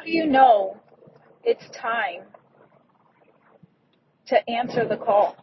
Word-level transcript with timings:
How 0.00 0.06
do 0.06 0.12
you 0.12 0.24
know 0.24 0.80
it's 1.44 1.68
time 1.78 2.22
to 4.28 4.50
answer 4.50 4.88
the 4.88 4.96
call? 4.96 5.36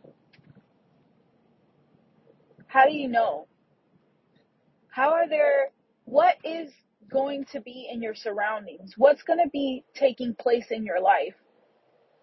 How 2.66 2.88
do 2.88 2.92
you 2.92 3.08
know? 3.08 3.46
How 4.90 5.12
are 5.12 5.30
there, 5.30 5.70
what 6.06 6.38
is 6.44 6.72
going 7.08 7.46
to 7.52 7.62
be 7.62 7.88
in 7.94 8.02
your 8.02 8.16
surroundings? 8.16 8.96
What's 8.98 9.22
going 9.22 9.38
to 9.44 9.50
be 9.52 9.84
taking 9.94 10.34
place 10.34 10.66
in 10.72 10.84
your 10.84 11.02
life? 11.02 11.36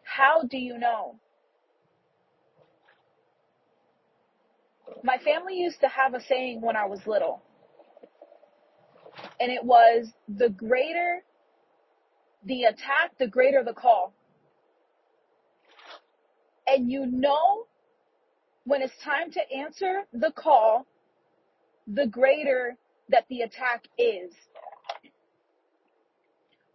How 0.02 0.42
do 0.42 0.58
you 0.58 0.76
know? 0.76 1.20
My 5.04 5.18
family 5.18 5.54
used 5.54 5.80
to 5.82 5.88
have 5.88 6.14
a 6.14 6.20
saying 6.28 6.62
when 6.62 6.74
I 6.74 6.86
was 6.86 6.98
little, 7.06 7.44
and 9.38 9.52
it 9.52 9.62
was 9.62 10.08
the 10.28 10.48
greater 10.48 11.22
the 12.44 12.64
attack, 12.64 13.16
the 13.18 13.26
greater 13.26 13.62
the 13.64 13.72
call. 13.72 14.12
And 16.66 16.90
you 16.90 17.06
know 17.06 17.66
when 18.64 18.82
it's 18.82 18.96
time 19.02 19.30
to 19.32 19.40
answer 19.52 20.02
the 20.12 20.32
call, 20.32 20.86
the 21.86 22.06
greater 22.06 22.76
that 23.10 23.26
the 23.28 23.42
attack 23.42 23.84
is. 23.98 24.32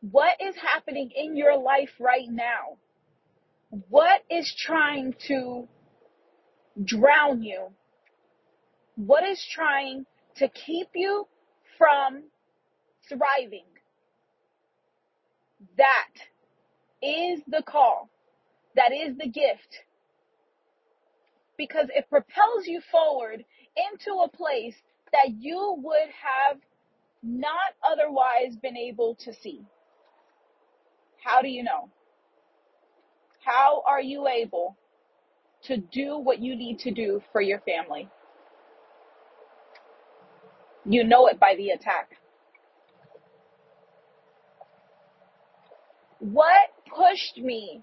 What 0.02 0.38
is 0.40 0.56
happening 0.56 1.12
in 1.16 1.36
your 1.36 1.58
life 1.58 1.90
right 2.00 2.30
now? 2.30 2.78
What 3.90 4.22
is 4.30 4.54
trying 4.58 5.16
to 5.28 5.68
drown 6.84 7.42
you? 7.42 7.68
What 8.96 9.24
is 9.24 9.44
trying 9.52 10.06
to 10.38 10.48
keep 10.50 10.90
you 10.96 11.28
from 11.78 12.24
thriving? 13.08 13.66
That 15.80 16.14
is 17.02 17.42
the 17.48 17.64
call. 17.64 18.10
That 18.76 18.92
is 18.94 19.18
the 19.18 19.30
gift. 19.30 19.86
Because 21.58 21.88
it 21.96 22.10
propels 22.10 22.68
you 22.68 22.82
forward 22.92 23.46
into 23.76 24.20
a 24.22 24.30
place 24.30 24.76
that 25.14 25.36
you 25.40 25.76
would 25.80 26.10
have 26.22 26.60
not 27.24 27.74
otherwise 27.90 28.58
been 28.62 28.78
able 28.78 29.16
to 29.26 29.34
see. 29.34 29.62
How 31.24 31.42
do 31.42 31.50
you 31.50 31.64
know? 31.64 31.90
How 33.46 33.84
are 33.88 34.02
you 34.02 34.28
able 34.28 34.78
to 35.64 35.78
do 35.78 36.20
what 36.20 36.40
you 36.40 36.56
need 36.56 36.80
to 36.80 36.92
do 36.92 37.22
for 37.32 37.42
your 37.42 37.62
family? 37.62 38.10
You 40.86 41.06
know 41.06 41.28
it 41.28 41.40
by 41.40 41.56
the 41.58 41.72
attack. 41.72 42.19
What 46.20 46.70
pushed 46.86 47.38
me 47.38 47.82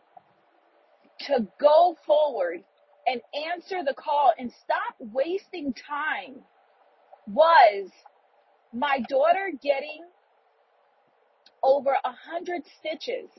to 1.20 1.47
go 1.59 1.97
forward 2.06 2.65
and 3.06 3.20
answer 3.53 3.83
the 3.83 3.95
call 3.95 4.33
and 4.39 4.53
stop 4.53 4.95
wasting 4.98 5.73
time 5.73 6.43
was 7.27 7.91
my 8.73 8.98
daughter 9.09 9.51
getting 9.62 10.05
over 11.62 11.97
a 12.05 12.12
hundred 12.12 12.62
stitches 12.78 13.31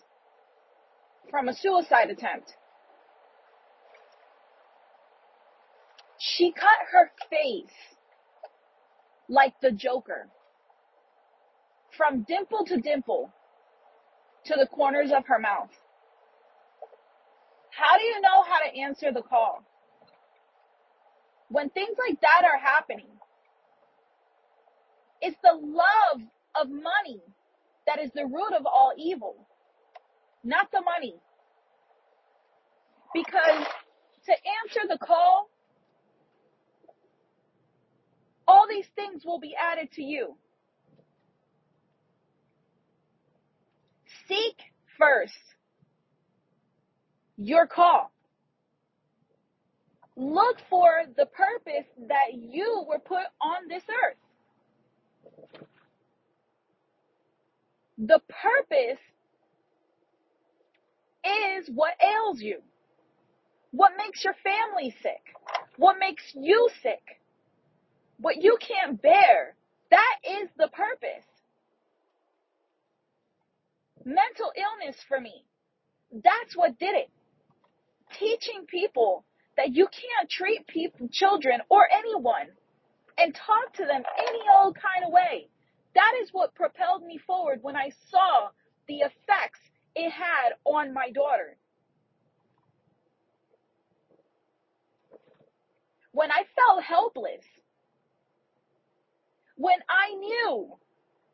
from 1.30 1.48
a 1.48 1.54
suicide 1.56 2.10
attempt. 2.10 2.54
She 6.18 6.52
cut 6.52 6.88
her 6.92 7.12
face 7.30 7.72
like 9.30 9.54
the 9.62 9.72
Joker 9.72 10.30
from 11.96 12.24
dimple 12.24 12.66
to 12.66 12.78
dimple 12.78 13.32
to 14.48 14.56
the 14.60 14.68
corners 14.68 15.12
of 15.16 15.26
her 15.28 15.40
mouth. 15.40 15.70
How 17.72 17.98
do 17.98 18.04
you 18.04 18.22
know 18.22 18.44
how 18.44 18.60
to 18.60 18.80
answer 18.80 19.12
the 19.14 19.22
call? 19.22 19.64
When 21.50 21.70
things 21.70 21.96
like 22.08 22.20
that 22.22 22.44
are 22.44 22.60
happening, 22.60 23.08
it's 25.22 25.38
the 25.44 25.54
love 25.54 26.28
of 26.60 26.70
money 26.70 27.22
that 27.86 28.00
is 28.00 28.12
the 28.14 28.26
root 28.26 28.54
of 28.58 28.66
all 28.66 28.94
evil, 28.98 29.48
not 30.44 30.72
the 30.72 30.82
money. 30.82 31.16
Because 33.14 33.66
to 34.26 34.32
answer 34.32 34.88
the 34.90 34.98
call, 34.98 35.50
all 38.48 38.66
these 38.70 38.88
things 38.96 39.24
will 39.26 39.40
be 39.40 39.56
added 39.56 39.92
to 39.94 40.04
you. 40.04 40.36
Your 47.38 47.68
call. 47.68 48.12
Look 50.16 50.58
for 50.70 51.04
the 51.16 51.28
purpose 51.28 51.88
that 52.08 52.34
you 52.34 52.86
were 52.88 53.00
put 53.00 53.26
on 53.40 53.68
this 53.70 53.84
earth. 53.90 54.18
The 58.00 58.20
purpose 58.28 59.00
is 61.24 61.70
what 61.74 61.94
ails 62.02 62.42
you. 62.42 62.62
What 63.72 63.92
makes 63.98 64.24
your 64.24 64.34
family 64.44 64.96
sick? 65.04 65.22
What 65.78 65.98
makes 66.00 66.24
you 66.34 66.70
sick? 66.82 67.22
What 68.20 68.42
you 68.42 68.58
can't 68.60 69.00
bear. 69.00 69.56
That 69.92 70.16
is 70.24 70.50
the 70.58 70.70
purpose. 70.70 71.26
Mental 74.08 74.54
illness 74.56 74.96
for 75.10 75.20
me. 75.20 75.44
That's 76.14 76.56
what 76.56 76.80
did 76.80 76.96
it. 76.96 77.10
Teaching 78.18 78.66
people 78.66 79.26
that 79.58 79.76
you 79.76 79.86
can't 79.88 80.30
treat 80.30 80.66
people, 80.66 81.10
children 81.12 81.60
or 81.68 81.90
anyone 81.92 82.48
and 83.18 83.36
talk 83.36 83.74
to 83.74 83.86
them 83.86 84.04
any 84.18 84.40
old 84.62 84.76
kind 84.76 85.06
of 85.06 85.12
way. 85.12 85.50
That 85.94 86.14
is 86.24 86.30
what 86.32 86.56
propelled 86.56 87.04
me 87.04 87.20
forward 87.28 87.60
when 87.62 87.76
I 87.76 87.92
saw 88.10 88.48
the 88.88 89.00
effects 89.00 89.60
it 89.94 90.10
had 90.10 90.54
on 90.64 90.94
my 90.94 91.12
daughter. 91.12 91.58
When 96.14 96.32
I 96.32 96.44
felt 96.56 96.82
helpless, 96.82 97.44
when 99.58 99.80
I 99.90 100.16
knew 100.16 100.78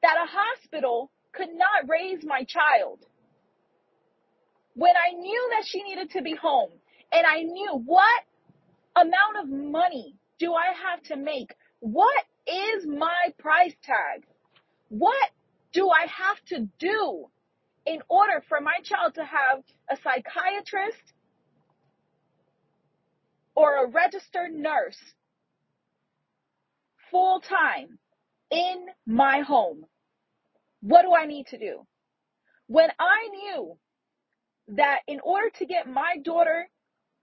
that 0.01 0.17
a 0.17 0.27
hospital 0.27 1.11
could 1.33 1.49
not 1.53 1.89
raise 1.89 2.23
my 2.23 2.43
child, 2.43 2.99
when 4.75 4.93
I 4.95 5.13
knew 5.15 5.49
that 5.55 5.65
she 5.67 5.83
needed 5.83 6.11
to 6.11 6.21
be 6.21 6.35
home, 6.35 6.71
and 7.11 7.25
I 7.25 7.43
knew 7.43 7.81
what 7.85 8.23
amount 8.95 9.43
of 9.43 9.49
money 9.49 10.15
do 10.39 10.53
I 10.53 10.73
have 10.89 11.03
to 11.03 11.15
make? 11.15 11.53
What 11.79 12.23
is 12.47 12.85
my 12.85 13.33
price 13.37 13.73
tag? 13.83 14.25
What 14.89 15.29
do 15.73 15.89
I 15.89 16.05
have 16.07 16.37
to 16.47 16.69
do 16.79 17.25
in 17.85 17.99
order 18.09 18.43
for 18.47 18.61
my 18.61 18.75
child 18.83 19.15
to 19.15 19.25
have 19.25 19.63
a 19.89 19.97
psychiatrist 19.97 21.13
or 23.55 23.83
a 23.83 23.89
registered 23.89 24.53
nurse 24.53 24.97
full 27.11 27.41
time 27.41 27.99
in 28.51 28.87
my 29.05 29.41
home? 29.41 29.85
What 30.83 31.03
do 31.03 31.15
I 31.15 31.25
need 31.25 31.47
to 31.47 31.57
do? 31.57 31.87
When 32.67 32.89
I 32.99 33.29
knew 33.31 33.77
that 34.69 34.99
in 35.07 35.21
order 35.21 35.49
to 35.59 35.65
get 35.65 35.89
my 35.89 36.17
daughter 36.23 36.67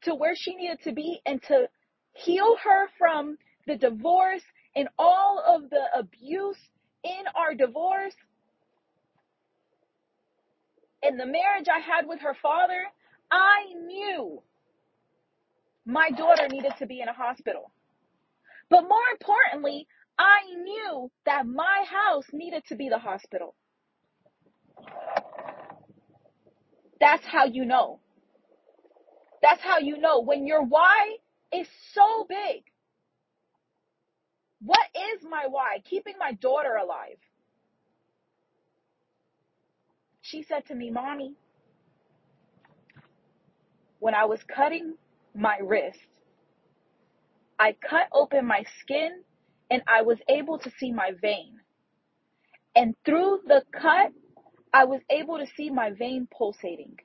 to 0.03 0.15
where 0.15 0.35
she 0.35 0.55
needed 0.55 0.81
to 0.85 0.93
be 0.93 1.21
and 1.27 1.43
to 1.45 1.69
heal 2.15 2.57
her 2.65 2.89
from 2.99 3.37
the 3.67 3.77
divorce 3.77 4.43
and 4.75 4.89
all 4.99 5.43
of 5.47 5.69
the 5.69 5.85
abuse 5.95 6.59
in 7.05 7.25
our 7.35 7.55
divorce 7.55 8.15
and 11.03 11.21
the 11.21 11.27
marriage 11.27 11.67
I 11.71 11.81
had 11.81 12.07
with 12.07 12.21
her 12.21 12.37
father, 12.41 12.83
I 13.31 13.75
knew 13.75 14.43
my 15.85 16.11
daughter 16.11 16.49
needed 16.49 16.73
to 16.79 16.87
be 16.87 17.01
in 17.03 17.09
a 17.09 17.13
hospital. 17.13 17.73
But 18.71 18.83
more 18.83 19.05
importantly, 19.13 19.87
I 20.21 20.55
knew 20.55 21.11
that 21.25 21.47
my 21.47 21.85
house 21.91 22.27
needed 22.31 22.63
to 22.69 22.75
be 22.77 22.91
the 22.91 22.99
hospital. 22.99 23.55
That's 27.01 27.25
how 27.25 27.47
you 27.47 27.65
know. 27.65 28.01
That's 29.41 29.63
how 29.63 29.79
you 29.79 29.97
know 29.97 30.21
when 30.21 30.47
your 30.47 30.63
why 30.63 31.17
is 31.51 31.67
so 31.95 32.27
big. 32.29 32.65
What 34.61 34.87
is 34.95 35.23
my 35.23 35.47
why? 35.49 35.79
Keeping 35.89 36.17
my 36.19 36.33
daughter 36.33 36.75
alive. 36.75 37.17
She 40.21 40.43
said 40.43 40.67
to 40.67 40.75
me, 40.75 40.91
Mommy, 40.91 41.35
when 44.01 44.15
I 44.15 44.27
was 44.27 44.41
cutting 44.55 44.97
my 45.35 45.57
wrist, 45.63 45.99
I 47.59 47.75
cut 47.89 48.09
open 48.13 48.47
my 48.47 48.65
skin 48.83 49.23
and 49.71 49.83
I 49.87 50.03
was 50.03 50.19
able 50.29 50.59
to 50.59 50.71
see 50.79 50.93
my 50.93 51.13
vein. 51.21 51.61
And 52.75 52.95
through 53.05 53.41
the 53.47 53.63
cut, 53.73 54.13
I 54.73 54.85
was 54.85 55.01
able 55.11 55.39
to 55.39 55.47
see 55.57 55.71
my 55.71 55.91
vein 55.91 56.29
pulsating. 56.37 56.97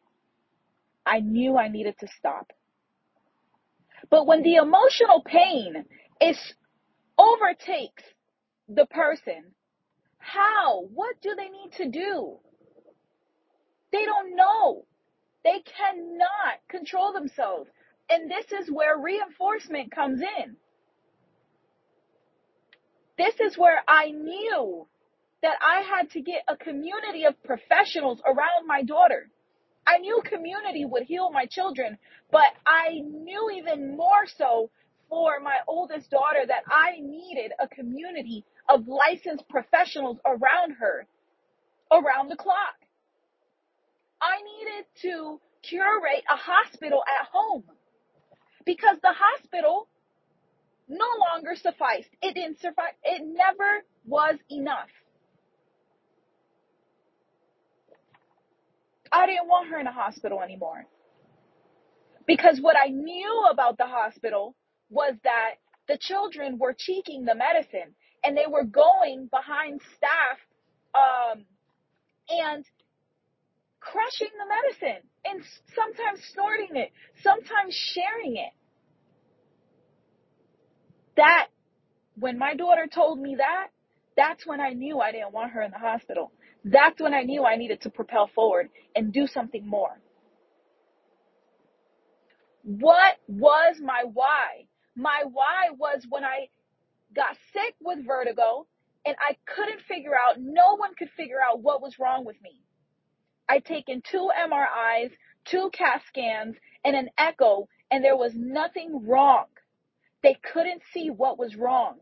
I 1.06 1.20
knew 1.20 1.58
I 1.58 1.68
needed 1.68 1.96
to 2.00 2.08
stop. 2.18 2.52
But 4.10 4.28
when 4.28 4.44
the 4.44 4.56
emotional 4.56 5.24
pain 5.26 5.86
is 6.22 6.38
overtakes 7.18 8.04
the 8.68 8.86
person, 8.88 9.54
how? 10.18 10.86
What 10.94 11.16
do 11.22 11.36
they 11.36 11.50
need 11.50 11.72
to 11.78 11.90
do? 11.90 12.38
They 13.92 14.06
don't 14.06 14.36
know. 14.36 14.86
They 15.44 15.62
cannot 15.62 16.60
control 16.70 17.14
themselves. 17.14 17.70
And 18.10 18.30
this 18.30 18.46
is 18.52 18.72
where 18.72 18.98
reinforcement 18.98 19.92
comes 19.92 20.22
in. 20.22 20.58
This 23.18 23.36
is 23.40 23.58
where 23.58 23.82
I 23.88 24.12
knew 24.12 24.88
that 25.42 25.56
I 25.62 25.82
had 25.82 26.10
to 26.12 26.22
get 26.22 26.44
a 26.48 26.58
community 26.58 27.26
of 27.26 27.42
professionals 27.44 28.22
around 28.26 28.68
my 28.68 28.84
daughter. 28.84 29.30
I 29.88 30.00
knew 30.00 30.22
community 30.26 30.86
would 30.86 31.04
heal 31.04 31.30
my 31.32 31.46
children, 31.46 31.98
but 32.32 32.52
I 32.66 33.02
knew 33.04 33.52
even 33.52 33.96
more 33.96 34.26
so 34.38 34.70
for 35.10 35.40
my 35.40 35.58
oldest 35.68 36.10
daughter 36.10 36.46
that 36.48 36.64
I 36.68 37.00
needed 37.00 37.52
a 37.60 37.68
community 37.68 38.44
of 38.68 38.88
licensed 38.88 39.48
professionals 39.48 40.18
around 40.26 40.72
her 40.80 41.06
around 41.92 42.30
the 42.30 42.36
clock. 42.36 42.76
I 44.22 44.42
needed 44.42 44.86
to 45.04 45.40
curate 45.62 46.24
a 46.30 46.36
hospital 46.36 47.04
at 47.08 47.28
home 47.32 47.64
because 48.66 48.98
the 49.02 49.14
hospital 49.14 49.88
no 50.88 51.08
longer 51.32 51.56
sufficed. 51.56 52.10
It 52.22 52.36
didn't 52.36 52.60
suffice. 52.60 52.94
It 53.04 53.24
never 53.26 53.84
was 54.06 54.36
enough. 54.50 54.90
I 59.12 59.26
didn't 59.28 59.48
want 59.48 59.70
her 59.70 59.80
in 59.80 59.88
a 59.88 59.92
hospital 59.92 60.42
anymore. 60.42 60.86
Because 62.28 62.60
what 62.60 62.76
I 62.76 62.90
knew 62.90 63.48
about 63.52 63.78
the 63.78 63.86
hospital 63.86 64.56
was 64.90 65.14
that 65.24 65.56
the 65.88 65.98
children 66.00 66.58
were 66.58 66.76
cheeking 66.78 67.26
the 67.26 67.36
medicine 67.36 67.94
and 68.24 68.36
they 68.36 68.46
were 68.50 68.64
going 68.64 69.30
behind 69.32 69.82
staff 69.96 70.40
um, 70.96 71.46
and 72.30 72.66
crushing 73.80 74.34
the 74.38 74.48
medicine 74.50 75.08
and 75.26 75.44
sometimes 75.76 76.20
snorting 76.34 76.76
it, 76.76 76.92
sometimes 77.22 77.74
sharing 77.74 78.38
it. 78.38 78.52
That, 81.18 81.48
when 82.18 82.38
my 82.38 82.56
daughter 82.56 82.88
told 82.94 83.20
me 83.20 83.36
that, 83.38 83.68
that's 84.18 84.46
when 84.46 84.62
I 84.62 84.72
knew 84.72 85.00
I 85.00 85.12
didn't 85.12 85.34
want 85.34 85.52
her 85.52 85.62
in 85.62 85.72
the 85.72 85.80
hospital. 85.80 86.32
That's 86.64 87.02
when 87.02 87.14
I 87.14 87.24
knew 87.24 87.46
I 87.46 87.58
needed 87.58 87.82
to 87.82 87.90
propel 87.90 88.30
forward 88.34 88.70
and 88.96 89.14
do 89.14 89.28
something 89.28 89.68
more. 89.68 90.00
What 92.64 93.16
was 93.28 93.78
my 93.82 94.04
why? 94.14 94.66
My 94.96 95.24
why 95.32 95.70
was 95.78 96.06
when 96.10 96.24
I 96.24 96.50
got 97.16 97.38
sick 97.54 97.76
with 97.82 98.06
vertigo 98.06 98.68
and 99.06 99.16
I 99.20 99.38
couldn't 99.46 99.82
figure 99.88 100.14
out, 100.16 100.40
no 100.40 100.76
one 100.76 100.96
could 100.98 101.10
figure 101.16 101.38
out 101.42 101.62
what 101.62 101.82
was 101.82 102.00
wrong 102.00 102.26
with 102.26 102.38
me. 102.42 102.62
I'd 103.50 103.66
taken 103.66 104.02
two 104.10 104.30
MRIs, 104.50 105.12
two 105.46 105.70
CAT 105.74 106.02
scans, 106.08 106.56
and 106.84 106.96
an 106.96 107.10
echo, 107.18 107.68
and 107.92 108.04
there 108.04 108.18
was 108.18 108.34
nothing 108.36 109.06
wrong. 109.08 109.46
They 110.26 110.34
couldn't 110.54 110.82
see 110.92 111.12
what 111.12 111.38
was 111.38 111.56
wrong. 111.56 112.00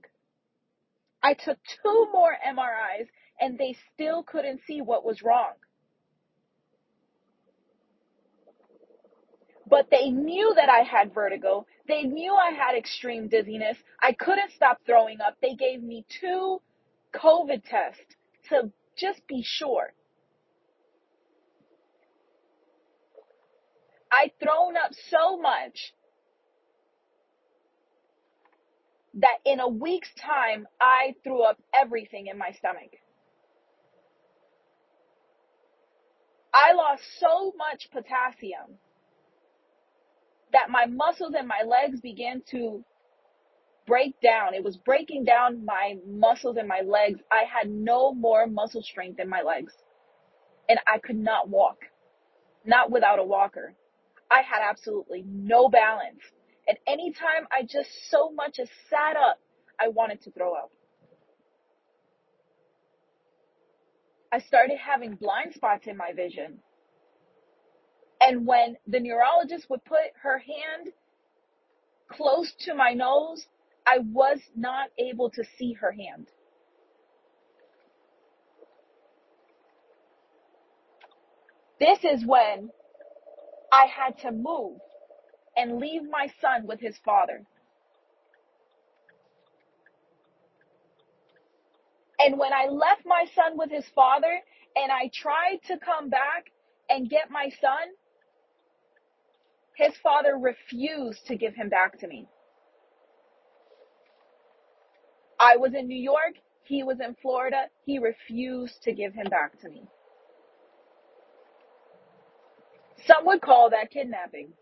I 1.22 1.34
took 1.34 1.58
two 1.84 2.08
more 2.14 2.32
MRIs 2.48 3.08
and 3.38 3.58
they 3.58 3.76
still 3.94 4.24
couldn't 4.24 4.62
see 4.66 4.80
what 4.80 5.04
was 5.04 5.22
wrong. 5.22 5.52
But 9.68 9.90
they 9.92 10.10
knew 10.10 10.54
that 10.56 10.70
I 10.70 10.84
had 10.84 11.14
vertigo. 11.14 11.66
They 11.86 12.04
knew 12.04 12.34
I 12.34 12.52
had 12.52 12.78
extreme 12.78 13.28
dizziness. 13.28 13.76
I 14.02 14.14
couldn't 14.14 14.54
stop 14.56 14.80
throwing 14.86 15.20
up. 15.20 15.36
They 15.42 15.56
gave 15.56 15.84
me 15.84 16.06
two 16.22 16.62
COVID 17.14 17.64
tests 17.70 18.16
to 18.48 18.72
just 18.98 19.28
be 19.28 19.44
sure. 19.44 19.92
I'd 24.10 24.32
thrown 24.40 24.78
up 24.78 24.92
so 25.10 25.38
much 25.42 25.92
that 29.16 29.38
in 29.46 29.60
a 29.60 29.68
week's 29.68 30.14
time, 30.16 30.68
I 30.82 31.16
threw 31.24 31.44
up 31.44 31.58
everything 31.74 32.28
in 32.28 32.38
my 32.38 32.52
stomach. 32.52 32.92
I 36.54 36.74
lost 36.74 37.04
so 37.20 37.54
much 37.58 37.90
potassium 37.92 38.78
that 40.52 40.70
my 40.70 40.86
muscles 40.86 41.34
and 41.38 41.48
my 41.48 41.64
legs 41.66 42.00
began 42.00 42.42
to 42.52 42.84
break 43.88 44.20
down. 44.22 44.54
It 44.54 44.64
was 44.64 44.78
breaking 44.78 45.26
down 45.26 45.66
my 45.66 45.98
muscles 46.08 46.58
and 46.58 46.68
my 46.68 46.82
legs. 46.82 47.20
I 47.32 47.44
had 47.44 47.70
no 47.70 48.14
more 48.14 48.48
muscle 48.48 48.84
strength 48.84 49.20
in 49.20 49.30
my 49.30 49.42
legs. 49.42 49.74
And 50.70 50.80
I 50.88 51.00
could 51.00 51.18
not 51.18 51.50
walk, 51.50 51.80
not 52.66 52.92
without 52.92 53.20
a 53.20 53.24
walker. 53.24 53.74
I 54.32 54.42
had 54.42 54.62
absolutely 54.68 55.24
no 55.28 55.70
balance. 55.70 56.22
And 56.68 56.78
anytime 56.88 57.48
I 57.52 57.64
just 57.64 57.90
so 58.10 58.32
much 58.32 58.60
as 58.60 58.70
sat 58.90 59.18
up, 59.18 59.40
I 59.80 59.90
wanted 59.90 60.22
to 60.24 60.32
throw 60.32 60.54
up. 60.54 60.72
I 64.32 64.40
started 64.40 64.78
having 64.78 65.16
blind 65.16 65.54
spots 65.54 65.88
in 65.88 65.98
my 65.98 66.12
vision. 66.14 66.60
And 68.22 68.48
when 68.48 68.78
the 68.88 69.00
neurologist 69.00 69.70
would 69.70 69.84
put 69.84 70.00
her 70.22 70.40
hand 70.40 70.94
close 72.10 72.54
to 72.62 72.74
my 72.74 72.94
nose, 72.94 73.46
I 73.86 74.00
was 74.00 74.40
not 74.56 74.90
able 74.98 75.30
to 75.32 75.44
see 75.58 75.74
her 75.74 75.92
hand. 75.92 76.28
This 81.80 82.00
is 82.04 82.26
when 82.26 82.70
I 83.72 83.88
had 83.88 84.18
to 84.20 84.32
move 84.32 84.80
and 85.58 85.80
leave 85.80 86.04
my 86.10 86.28
son 86.42 86.68
with 86.68 86.80
his 86.80 86.98
father. 87.06 87.44
And 92.20 92.40
when 92.40 92.54
I 92.54 92.68
left 92.68 93.04
my 93.06 93.26
son 93.36 93.58
with 93.58 93.72
his 93.72 93.86
father 93.96 94.40
and 94.76 94.92
I 94.92 95.10
tried 95.14 95.60
to 95.68 95.78
come 95.80 96.10
back 96.10 96.46
and 96.90 97.10
get 97.10 97.30
my 97.32 97.50
son, 97.62 97.90
his 99.78 99.94
father 100.04 100.38
refused 100.38 101.28
to 101.28 101.36
give 101.36 101.56
him 101.56 101.70
back 101.70 102.00
to 102.00 102.08
me. 102.08 102.28
I 105.40 105.58
was 105.58 105.74
in 105.74 105.88
New 105.88 106.00
York. 106.02 106.36
He 106.64 106.84
was 106.84 107.00
in 107.02 107.16
Florida. 107.22 107.66
He 107.86 108.00
refused 108.00 108.84
to 108.84 108.94
give 108.94 109.14
him 109.14 109.28
back 109.30 109.60
to 109.62 109.70
me. 109.70 109.84
Some 113.06 113.26
would 113.26 113.42
call 113.42 113.70
that 113.72 113.92
kidnapping. 113.92 114.54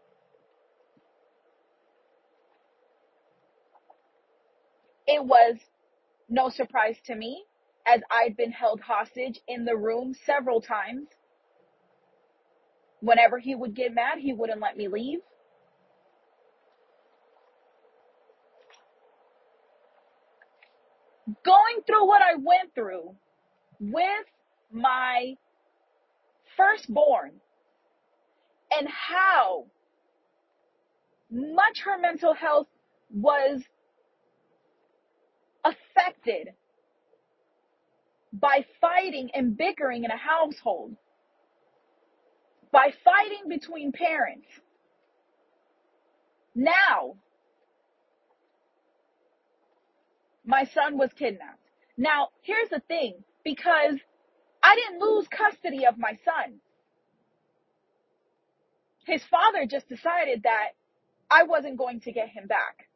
It 5.12 5.25
was 5.25 5.58
no 6.30 6.48
surprise 6.48 6.96
to 7.08 7.15
me 7.15 7.44
as 7.86 8.01
I'd 8.10 8.38
been 8.38 8.53
held 8.53 8.80
hostage 8.80 9.41
in 9.46 9.65
the 9.65 9.75
room 9.75 10.15
several 10.25 10.62
times. 10.62 11.10
Whenever 13.01 13.38
he 13.38 13.53
would 13.53 13.75
get 13.75 13.94
mad, 13.94 14.20
he 14.20 14.32
wouldn't 14.32 14.62
let 14.62 14.77
me 14.77 14.88
leave. 14.88 15.20
Going 21.44 21.82
through 21.86 22.08
what 22.08 22.22
I 22.22 22.36
went 22.36 22.74
through 22.74 23.13
with 23.82 24.25
my 24.72 25.36
firstborn 26.56 27.34
and 28.80 28.88
how 28.88 29.65
much 31.30 31.82
her 31.84 31.98
mental 31.98 32.34
health 32.34 32.68
was 33.13 33.62
affected 35.95 36.50
by 38.33 38.65
fighting 38.79 39.29
and 39.33 39.57
bickering 39.57 40.03
in 40.03 40.12
a 40.12 40.17
household, 40.17 40.95
by 42.71 42.93
fighting 43.03 43.50
between 43.50 43.91
parents. 43.91 44.48
Now, 46.55 47.15
my 50.45 50.65
son 50.74 50.98
was 50.98 51.12
kidnapped. 51.17 51.60
Now, 51.98 52.29
here's 52.41 52.69
the 52.69 52.81
thing, 52.88 53.15
because 53.43 53.95
I 54.63 54.75
didn't 54.75 55.01
lose 55.01 55.27
custody 55.27 55.86
of 55.86 55.98
my 55.98 56.17
son. 56.25 56.60
His 59.05 59.24
father 59.29 59.65
just 59.65 59.89
decided 59.89 60.43
that 60.43 60.69
I 61.29 61.43
wasn't 61.43 61.77
going 61.77 62.01
to 62.01 62.12
get 62.12 62.29
him 62.29 62.48
back 62.48 62.88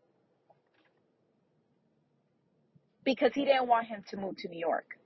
because 3.06 3.32
he 3.34 3.46
didn't 3.46 3.68
want 3.68 3.88
him 3.88 4.04
to 4.10 4.18
move 4.18 4.36
to 4.38 4.50
New 4.50 4.60
York. 4.60 4.98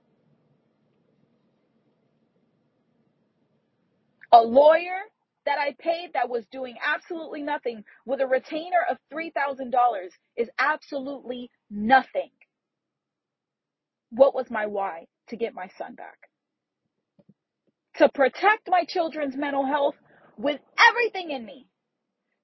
A 4.32 4.40
lawyer 4.40 4.98
that 5.46 5.58
I 5.58 5.74
paid 5.78 6.10
that 6.14 6.28
was 6.28 6.44
doing 6.52 6.76
absolutely 6.84 7.42
nothing 7.42 7.84
with 8.06 8.20
a 8.20 8.26
retainer 8.26 8.78
of 8.88 8.98
$3,000 9.12 9.70
is 10.36 10.48
absolutely 10.58 11.50
nothing. 11.70 12.30
What 14.10 14.34
was 14.34 14.50
my 14.50 14.66
why? 14.66 15.06
To 15.28 15.36
get 15.36 15.54
my 15.54 15.68
son 15.78 15.94
back. 15.94 16.18
To 17.96 18.08
protect 18.08 18.68
my 18.68 18.84
children's 18.88 19.36
mental 19.36 19.66
health 19.66 19.94
with 20.36 20.60
everything 20.78 21.30
in 21.30 21.44
me. 21.44 21.66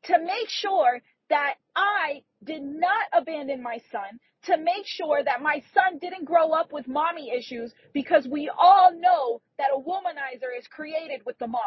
To 0.04 0.18
make 0.18 0.48
sure 0.48 1.00
that 1.30 1.54
I 1.74 2.22
did 2.44 2.62
not 2.62 3.04
abandon 3.12 3.62
my 3.62 3.78
son, 3.90 4.20
to 4.44 4.56
make 4.56 4.86
sure 4.86 5.22
that 5.24 5.42
my 5.42 5.62
son 5.74 5.98
didn't 6.00 6.24
grow 6.24 6.52
up 6.52 6.72
with 6.72 6.86
mommy 6.86 7.32
issues 7.36 7.72
because 7.92 8.28
we 8.28 8.50
all 8.56 8.92
know 8.92 9.40
that 9.58 9.68
a 9.74 9.78
womanizer 9.78 10.56
is 10.56 10.66
created 10.68 11.22
with 11.26 11.36
the 11.38 11.48
mom. 11.48 11.62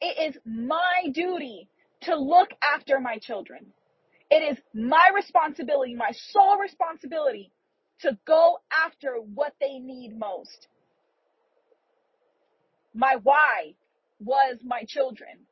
It 0.00 0.34
is 0.34 0.40
my 0.44 1.10
duty 1.12 1.68
to 2.02 2.16
look 2.16 2.50
after 2.74 3.00
my 3.00 3.18
children. 3.18 3.72
It 4.30 4.52
is 4.52 4.58
my 4.74 5.10
responsibility, 5.14 5.94
my 5.94 6.10
sole 6.30 6.58
responsibility 6.58 7.50
to 8.00 8.18
go 8.26 8.58
after 8.84 9.14
what 9.34 9.54
they 9.60 9.78
need 9.78 10.18
most. 10.18 10.68
My 12.94 13.16
why 13.22 13.74
was 14.20 14.58
my 14.64 14.84
children. 14.86 15.46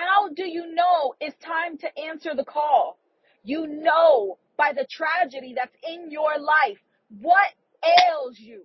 How 0.00 0.30
do 0.30 0.48
you 0.48 0.74
know 0.74 1.14
it's 1.20 1.36
time 1.44 1.76
to 1.78 1.98
answer 1.98 2.30
the 2.34 2.44
call? 2.44 2.98
You 3.44 3.66
know 3.66 4.38
by 4.56 4.72
the 4.72 4.86
tragedy 4.90 5.52
that's 5.54 5.76
in 5.86 6.10
your 6.10 6.38
life. 6.38 6.78
What 7.20 7.52
ails 7.84 8.38
you? 8.38 8.62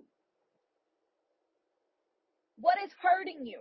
What 2.58 2.76
is 2.82 2.90
hurting 3.02 3.44
you? 3.44 3.60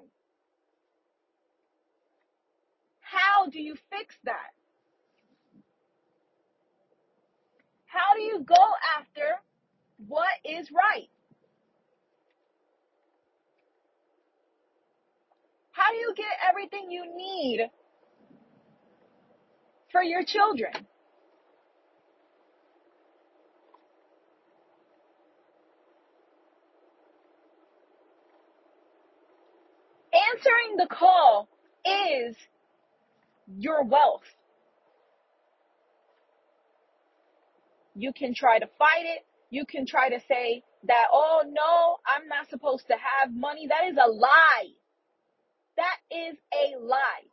How 3.02 3.48
do 3.52 3.60
you 3.60 3.76
fix 3.92 4.16
that? 4.24 4.54
How 7.88 8.16
do 8.16 8.22
you 8.22 8.40
go 8.48 8.66
after 8.98 9.42
what 10.08 10.32
is 10.46 10.70
right? 10.72 11.10
How 15.76 15.92
do 15.92 15.98
you 15.98 16.14
get 16.16 16.26
everything 16.50 16.90
you 16.90 17.04
need 17.18 17.70
for 19.92 20.02
your 20.02 20.24
children? 20.24 20.72
Answering 30.32 30.78
the 30.78 30.88
call 30.88 31.50
is 31.86 32.38
your 33.58 33.84
wealth. 33.84 34.24
You 37.96 38.14
can 38.14 38.34
try 38.34 38.60
to 38.60 38.68
fight 38.80 39.04
it. 39.04 39.26
You 39.50 39.66
can 39.66 39.86
try 39.86 40.10
to 40.10 40.20
say 40.28 40.64
that, 40.88 41.06
oh 41.12 41.44
no, 41.46 41.98
I'm 42.08 42.30
not 42.30 42.50
supposed 42.50 42.88
to 42.88 42.94
have 42.94 43.34
money. 43.34 43.68
That 43.68 43.90
is 43.92 43.98
a 44.02 44.10
lie. 44.10 44.70
That 45.78 45.98
is 46.12 46.38
a 46.54 46.80
lie. 46.80 47.28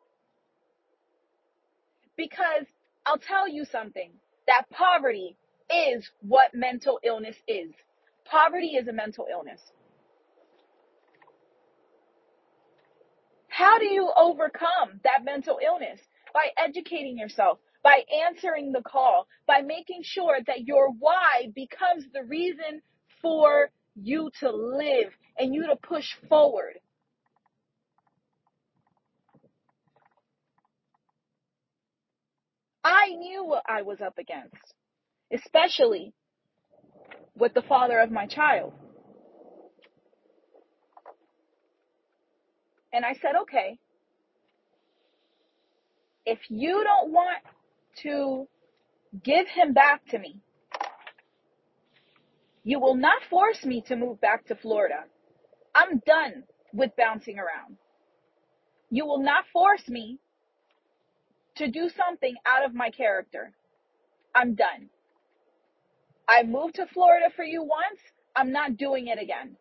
Because 2.16 2.66
I'll 3.06 3.18
tell 3.18 3.49
you 3.49 3.64
something 3.64 4.11
that 4.46 4.68
poverty 4.70 5.37
is 5.70 6.08
what 6.20 6.54
mental 6.54 6.99
illness 7.02 7.37
is. 7.49 7.72
Poverty 8.25 8.76
is 8.76 8.88
a 8.88 8.92
mental 8.92 9.26
illness. 9.30 9.61
How 13.49 13.78
do 13.78 13.84
you 13.87 14.11
overcome 14.16 15.00
that 15.04 15.25
mental 15.25 15.58
illness? 15.64 16.00
By 16.32 16.49
educating 16.56 17.18
yourself, 17.18 17.58
by 17.82 18.04
answering 18.26 18.72
the 18.72 18.80
call, 18.80 19.26
by 19.46 19.61
making 19.61 20.02
sure 20.02 20.38
that 20.46 20.66
your 20.66 20.90
why 20.90 21.52
becomes 21.54 22.04
the 22.12 22.22
reason 22.22 22.80
for 23.20 23.70
you 23.94 24.30
to 24.40 24.50
live 24.50 25.12
and 25.38 25.54
you 25.54 25.66
to 25.66 25.76
push 25.76 26.06
forward. 26.28 26.78
I 32.84 33.08
knew 33.16 33.44
what 33.44 33.62
I 33.68 33.82
was 33.82 34.00
up 34.00 34.18
against, 34.18 34.74
especially 35.32 36.12
with 37.36 37.54
the 37.54 37.62
father 37.62 37.98
of 38.00 38.10
my 38.10 38.26
child. 38.26 38.72
And 42.92 43.04
I 43.04 43.14
said, 43.14 43.32
okay, 43.42 43.78
if 46.26 46.38
you 46.48 46.84
don't 46.84 47.12
want 47.12 47.38
to 48.02 48.46
give 49.24 49.46
him 49.48 49.72
back 49.72 50.06
to 50.10 50.18
me, 50.18 50.40
you 52.64 52.78
will 52.78 52.94
not 52.94 53.22
force 53.30 53.64
me 53.64 53.82
to 53.88 53.96
move 53.96 54.20
back 54.20 54.46
to 54.46 54.54
Florida. 54.54 55.04
I'm 55.74 56.00
done 56.06 56.44
with 56.72 56.90
bouncing 56.96 57.38
around. 57.38 57.76
You 58.90 59.06
will 59.06 59.22
not 59.22 59.44
force 59.52 59.88
me 59.88 60.18
to 61.56 61.71
do 61.71 61.90
something 61.97 62.35
out 62.47 62.64
of 62.64 62.75
my 62.75 62.90
character. 62.90 63.52
I'm 64.35 64.54
done. 64.54 64.88
I 66.28 66.42
moved 66.44 66.76
to 66.76 66.87
Florida 66.87 67.26
for 67.35 67.44
you 67.44 67.62
once. 67.62 68.00
I'm 68.35 68.52
not 68.52 68.76
doing 68.76 69.09
it 69.09 69.21
again. 69.21 69.56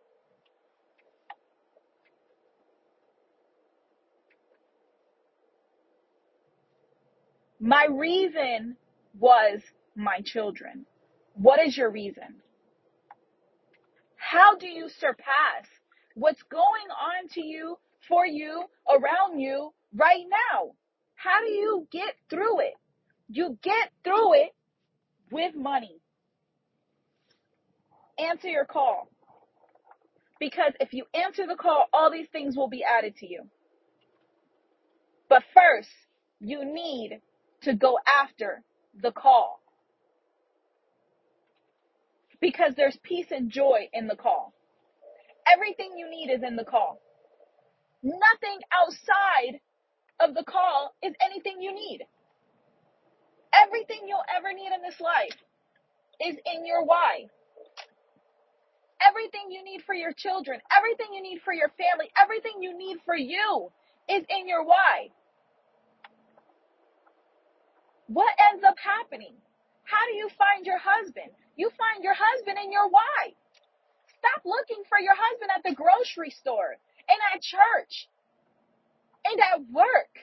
My 7.60 7.86
reason 7.86 8.78
was 9.20 9.62
my 9.96 10.22
children. 10.24 10.86
What 11.36 11.60
is 11.60 11.78
your 11.78 11.92
reason? 11.92 12.42
How 14.16 14.56
do 14.56 14.68
you 14.68 14.90
surpass 14.90 15.68
what's 16.16 16.42
going 16.44 16.90
on 16.90 17.28
to 17.34 17.42
you, 17.42 17.78
for 18.08 18.26
you, 18.26 18.64
around 18.90 19.40
you 19.40 19.74
right 19.94 20.26
now? 20.30 20.72
How 21.24 21.42
do 21.42 21.52
you 21.52 21.88
get 21.92 22.16
through 22.32 22.62
it? 22.62 22.74
You 23.30 23.58
get 23.62 23.92
through 24.04 24.34
it 24.34 24.56
with 25.32 25.56
money. 25.56 26.02
Answer 28.18 28.48
your 28.48 28.66
call. 28.66 29.08
Because 30.40 30.74
if 30.80 30.94
you 30.94 31.06
answer 31.14 31.46
the 31.46 31.56
call, 31.56 31.86
all 31.94 32.12
these 32.12 32.28
things 32.32 32.58
will 32.58 32.70
be 32.70 32.84
added 32.84 33.16
to 33.18 33.28
you. 33.28 33.44
But 35.30 35.44
first, 35.54 35.90
you 36.40 36.66
need 36.66 37.22
to 37.62 37.76
go 37.76 38.00
after 38.22 38.64
the 39.00 39.12
call. 39.12 39.62
Because 42.40 42.74
there's 42.76 42.98
peace 43.04 43.28
and 43.30 43.52
joy 43.52 43.90
in 43.94 44.08
the 44.08 44.16
call. 44.16 44.54
Everything 45.52 45.92
you 45.98 46.10
need 46.10 46.34
is 46.34 46.42
in 46.42 46.56
the 46.56 46.66
call. 46.66 47.00
Nothing 48.02 48.60
outside 48.74 49.60
of 50.24 50.36
the 50.36 50.44
call 50.44 50.94
is 51.04 51.14
anything 51.24 51.62
you 51.62 51.74
need. 51.74 52.06
Everything 53.54 54.08
you'll 54.08 54.26
ever 54.38 54.54
need 54.54 54.72
in 54.74 54.82
this 54.82 55.00
life 55.02 55.36
is 56.22 56.38
in 56.46 56.66
your 56.66 56.86
why. 56.86 57.28
Everything 59.02 59.50
you 59.50 59.64
need 59.64 59.82
for 59.86 59.96
your 59.96 60.14
children, 60.14 60.62
everything 60.78 61.14
you 61.14 61.22
need 61.22 61.42
for 61.44 61.54
your 61.54 61.70
family, 61.74 62.12
everything 62.16 62.62
you 62.62 62.78
need 62.78 62.98
for 63.04 63.18
you 63.18 63.72
is 64.08 64.24
in 64.30 64.48
your 64.48 64.64
why. 64.64 65.10
What 68.08 68.30
ends 68.52 68.64
up 68.64 68.78
happening? 68.78 69.34
How 69.84 70.06
do 70.06 70.14
you 70.16 70.30
find 70.38 70.66
your 70.66 70.78
husband? 70.78 71.34
You 71.58 71.72
find 71.76 72.04
your 72.04 72.16
husband 72.16 72.58
in 72.64 72.72
your 72.72 72.88
why. 72.90 73.34
Stop 74.22 74.46
looking 74.46 74.84
for 74.88 75.00
your 75.02 75.18
husband 75.18 75.50
at 75.50 75.64
the 75.66 75.74
grocery 75.74 76.30
store 76.30 76.78
and 77.10 77.20
at 77.34 77.42
church 77.42 78.08
and 79.26 79.40
at 79.40 79.60
work. 79.72 80.14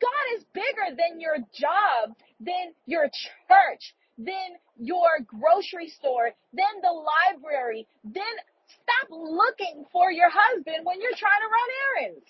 God 0.00 0.36
is 0.36 0.44
bigger 0.52 0.96
than 0.96 1.20
your 1.20 1.38
job, 1.54 2.16
than 2.40 2.74
your 2.86 3.04
church, 3.08 3.94
than 4.18 4.58
your 4.76 5.20
grocery 5.26 5.88
store, 5.88 6.30
than 6.52 6.74
the 6.82 6.92
library. 6.92 7.86
Then 8.04 8.34
stop 8.66 9.08
looking 9.10 9.84
for 9.92 10.12
your 10.12 10.30
husband 10.30 10.84
when 10.84 11.00
you're 11.00 11.16
trying 11.16 11.40
to 11.40 11.50
run 11.50 11.70
errands. 11.84 12.26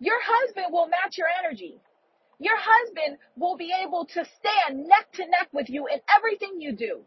Your 0.00 0.18
husband 0.22 0.66
will 0.70 0.86
match 0.86 1.18
your 1.18 1.26
energy. 1.42 1.80
Your 2.38 2.56
husband 2.56 3.18
will 3.36 3.56
be 3.56 3.72
able 3.82 4.04
to 4.06 4.24
stand 4.38 4.86
neck 4.86 5.10
to 5.14 5.22
neck 5.26 5.48
with 5.52 5.68
you 5.68 5.88
in 5.88 5.98
everything 6.16 6.60
you 6.60 6.72
do. 6.76 7.00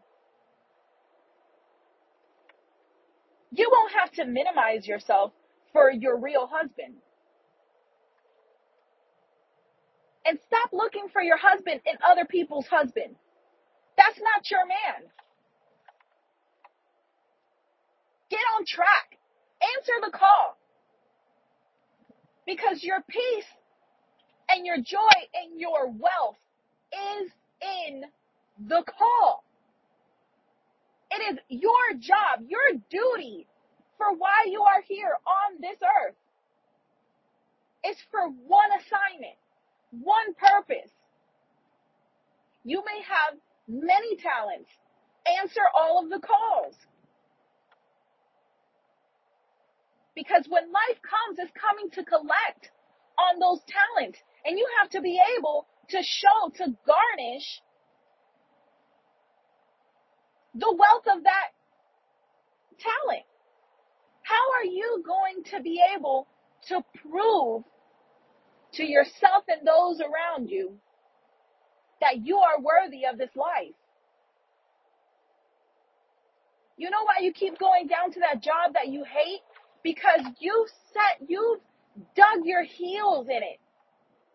You 3.51 3.69
won't 3.71 3.93
have 3.93 4.11
to 4.13 4.25
minimize 4.25 4.87
yourself 4.87 5.31
for 5.73 5.91
your 5.91 6.17
real 6.17 6.47
husband. 6.51 6.95
And 10.25 10.37
stop 10.47 10.71
looking 10.71 11.07
for 11.11 11.21
your 11.21 11.37
husband 11.37 11.81
in 11.85 11.97
other 12.09 12.25
people's 12.25 12.67
husband. 12.67 13.15
That's 13.97 14.19
not 14.19 14.49
your 14.51 14.65
man. 14.67 15.09
Get 18.29 18.39
on 18.57 18.65
track. 18.65 19.17
Answer 19.77 19.93
the 20.05 20.17
call. 20.17 20.57
Because 22.45 22.83
your 22.83 23.01
peace 23.09 23.45
and 24.49 24.65
your 24.65 24.77
joy 24.77 25.17
and 25.43 25.59
your 25.59 25.87
wealth 25.87 26.37
is 26.93 27.31
in 27.61 28.03
the 28.67 28.83
call. 28.97 29.43
It 31.11 31.33
is 31.33 31.39
your 31.49 31.99
job, 31.99 32.45
your 32.47 32.79
duty 32.89 33.47
for 34.01 34.17
why 34.17 34.49
you 34.49 34.63
are 34.63 34.81
here 34.87 35.13
on 35.29 35.61
this 35.61 35.77
earth. 35.85 36.15
It's 37.83 38.01
for 38.09 38.29
one 38.29 38.69
assignment, 38.81 39.37
one 39.91 40.33
purpose. 40.33 40.89
You 42.63 42.81
may 42.81 43.01
have 43.05 43.37
many 43.67 44.17
talents. 44.17 44.69
Answer 45.39 45.61
all 45.77 46.03
of 46.03 46.09
the 46.09 46.19
calls. 46.19 46.73
Because 50.15 50.45
when 50.49 50.71
life 50.71 50.97
comes, 51.05 51.37
it's 51.37 51.53
coming 51.53 51.89
to 51.91 52.03
collect 52.03 52.73
on 53.21 53.39
those 53.39 53.61
talents. 53.69 54.17
And 54.45 54.57
you 54.57 54.67
have 54.81 54.89
to 54.91 55.01
be 55.01 55.21
able 55.37 55.67
to 55.89 55.97
show, 56.01 56.49
to 56.57 56.73
garnish 56.85 57.61
the 60.55 60.73
wealth 60.73 61.05
of 61.05 61.23
that 61.23 61.53
talent. 62.79 63.25
How 64.21 64.51
are 64.59 64.65
you 64.65 65.03
going 65.05 65.43
to 65.51 65.61
be 65.61 65.81
able 65.95 66.27
to 66.67 66.83
prove 67.01 67.63
to 68.73 68.83
yourself 68.83 69.43
and 69.47 69.67
those 69.67 69.99
around 69.99 70.49
you 70.49 70.77
that 71.99 72.25
you 72.25 72.37
are 72.37 72.61
worthy 72.61 73.05
of 73.05 73.17
this 73.17 73.35
life? 73.35 73.75
You 76.77 76.89
know 76.89 77.03
why 77.03 77.23
you 77.23 77.31
keep 77.33 77.59
going 77.59 77.87
down 77.87 78.11
to 78.13 78.19
that 78.21 78.41
job 78.41 78.73
that 78.73 78.87
you 78.87 79.03
hate? 79.03 79.41
Because 79.83 80.21
you 80.39 80.67
set, 80.93 81.27
you've 81.27 81.59
dug 82.15 82.45
your 82.45 82.63
heels 82.63 83.27
in 83.27 83.43
it 83.43 83.59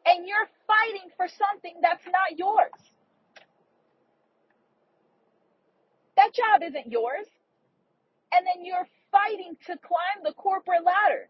and 0.04 0.26
you're 0.26 0.48
fighting 0.66 1.10
for 1.16 1.26
something 1.26 1.74
that's 1.82 2.04
not 2.06 2.38
yours. 2.38 2.70
That 6.16 6.32
job 6.32 6.62
isn't 6.62 6.90
yours. 6.90 7.26
And 8.32 8.46
then 8.46 8.64
you're 8.64 8.86
fighting 9.16 9.56
to 9.66 9.78
climb 9.78 10.24
the 10.24 10.32
corporate 10.32 10.84
ladder. 10.84 11.28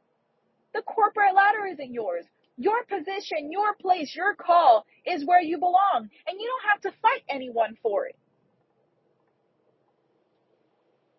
The 0.75 0.83
corporate 0.83 1.35
ladder 1.35 1.66
isn't 1.73 1.93
yours. 1.93 2.25
Your 2.57 2.85
position, 2.85 3.50
your 3.50 3.75
place, 3.75 4.14
your 4.14 4.35
call 4.35 4.87
is 5.05 5.25
where 5.25 5.43
you 5.43 5.59
belong. 5.59 6.09
And 6.26 6.40
you 6.40 6.49
don't 6.49 6.71
have 6.71 6.81
to 6.83 7.00
fight 7.00 7.23
anyone 7.28 7.76
for 7.83 8.07
it. 8.07 8.16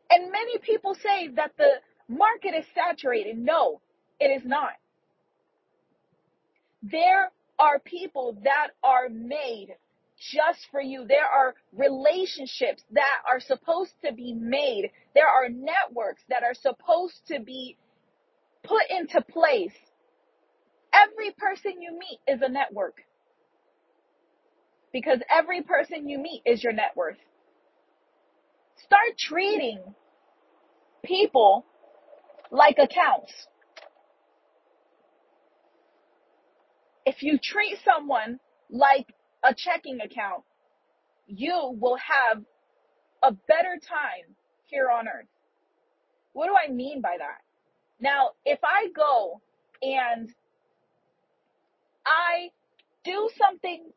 And 0.10 0.32
many 0.32 0.58
people 0.60 0.96
say 0.96 1.30
that 1.36 1.52
the 1.58 1.70
market 2.08 2.54
is 2.58 2.66
saturated. 2.74 3.38
No, 3.38 3.82
it 4.20 4.28
is 4.28 4.44
not. 4.46 4.72
There 6.82 7.32
are 7.60 7.80
people 7.80 8.38
that 8.44 8.70
are 8.84 9.10
made 9.10 9.76
just 10.20 10.60
for 10.72 10.82
you. 10.82 11.06
There 11.08 11.26
are 11.26 11.54
relationships 11.74 12.84
that 12.92 13.22
are 13.30 13.40
supposed 13.40 13.94
to 14.06 14.14
be 14.14 14.34
made. 14.34 14.92
There 15.14 15.28
are 15.28 15.50
networks 15.50 16.24
that 16.30 16.44
are 16.44 16.54
supposed 16.54 17.22
to 17.28 17.40
be 17.40 17.78
put 18.64 18.84
into 18.90 19.22
place. 19.22 19.76
Every 20.94 21.32
person 21.38 21.82
you 21.82 21.98
meet 21.98 22.20
is 22.28 22.42
a 22.42 22.50
network. 22.50 22.98
Because 24.92 25.20
every 25.30 25.62
person 25.62 26.08
you 26.08 26.18
meet 26.18 26.42
is 26.46 26.64
your 26.64 26.74
net 26.74 26.92
worth. 26.96 27.18
Start 28.84 29.18
treating 29.18 29.80
people 31.04 31.66
like 32.52 32.78
accounts. 32.80 33.32
If 37.06 37.22
you 37.22 37.38
treat 37.42 37.78
someone 37.86 38.40
like 38.70 39.08
a 39.48 39.54
checking 39.54 40.02
account, 40.02 40.44
you 41.28 41.76
will 41.80 41.98
have 41.98 42.44
a 43.24 43.32
better 43.32 43.78
time 43.88 44.36
here 44.66 44.90
on 44.90 45.08
earth. 45.08 45.28
What 46.34 46.48
do 46.48 46.54
I 46.56 46.72
mean 46.72 47.02
by 47.02 47.16
that? 47.18 47.42
Now, 48.00 48.32
if 48.46 48.60
I 48.64 48.88
go 48.96 49.42
and 49.82 50.32
I 52.06 52.50
do 53.04 53.30
something 53.38 53.90